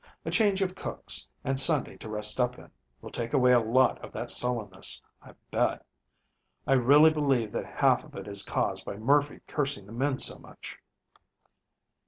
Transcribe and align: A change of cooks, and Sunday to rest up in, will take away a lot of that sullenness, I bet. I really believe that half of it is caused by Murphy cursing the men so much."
A 0.25 0.31
change 0.31 0.63
of 0.63 0.73
cooks, 0.73 1.27
and 1.43 1.59
Sunday 1.59 1.95
to 1.97 2.09
rest 2.09 2.39
up 2.39 2.57
in, 2.57 2.71
will 3.01 3.11
take 3.11 3.33
away 3.35 3.51
a 3.51 3.59
lot 3.59 4.03
of 4.03 4.11
that 4.13 4.31
sullenness, 4.31 4.99
I 5.21 5.33
bet. 5.51 5.85
I 6.65 6.73
really 6.73 7.11
believe 7.11 7.51
that 7.51 7.67
half 7.77 8.03
of 8.03 8.15
it 8.15 8.27
is 8.27 8.41
caused 8.41 8.83
by 8.83 8.97
Murphy 8.97 9.41
cursing 9.45 9.85
the 9.85 9.91
men 9.91 10.17
so 10.17 10.39
much." 10.39 10.79